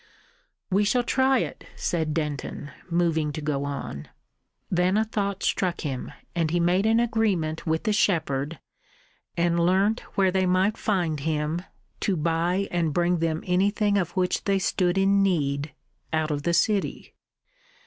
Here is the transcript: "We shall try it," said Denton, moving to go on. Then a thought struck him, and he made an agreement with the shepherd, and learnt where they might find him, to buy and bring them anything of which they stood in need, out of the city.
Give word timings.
"We 0.71 0.83
shall 0.83 1.03
try 1.03 1.37
it," 1.41 1.63
said 1.75 2.11
Denton, 2.15 2.71
moving 2.89 3.31
to 3.33 3.39
go 3.41 3.65
on. 3.65 4.07
Then 4.71 4.97
a 4.97 5.05
thought 5.05 5.43
struck 5.43 5.81
him, 5.81 6.11
and 6.35 6.49
he 6.49 6.59
made 6.59 6.87
an 6.87 6.99
agreement 6.99 7.67
with 7.67 7.83
the 7.83 7.93
shepherd, 7.93 8.57
and 9.37 9.63
learnt 9.63 9.99
where 10.15 10.31
they 10.31 10.47
might 10.47 10.75
find 10.75 11.19
him, 11.19 11.61
to 11.99 12.17
buy 12.17 12.67
and 12.71 12.95
bring 12.95 13.19
them 13.19 13.43
anything 13.45 13.95
of 13.95 14.09
which 14.17 14.45
they 14.45 14.57
stood 14.57 14.97
in 14.97 15.21
need, 15.21 15.71
out 16.11 16.31
of 16.31 16.41
the 16.41 16.53
city. 16.55 17.13